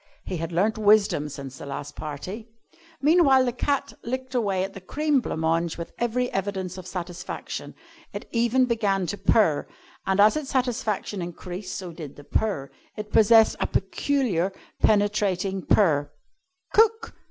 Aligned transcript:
He 0.25 0.37
had 0.37 0.51
learnt 0.51 0.79
wisdom 0.79 1.29
since 1.29 1.59
the 1.59 1.67
last 1.67 1.95
party. 1.95 2.49
Meanwhile, 3.03 3.45
the 3.45 3.51
cat 3.51 3.93
licked 4.01 4.33
away 4.33 4.63
at 4.63 4.73
the 4.73 4.81
cream 4.81 5.19
blanc 5.21 5.39
mange 5.41 5.77
with 5.77 5.93
every 5.99 6.31
evidence 6.33 6.75
of 6.79 6.87
satisfaction. 6.87 7.75
It 8.11 8.27
even 8.31 8.65
began 8.65 9.05
to 9.05 9.17
purr, 9.19 9.67
and 10.07 10.19
as 10.19 10.35
its 10.35 10.49
satisfaction 10.49 11.21
increased 11.21 11.75
so 11.75 11.91
did 11.93 12.15
the 12.15 12.23
purr. 12.23 12.71
It 12.97 13.11
possessed 13.11 13.57
a 13.59 13.67
peculiar 13.67 14.51
penetrating 14.81 15.67
purr. 15.67 16.09
"Cook!" 16.73 17.13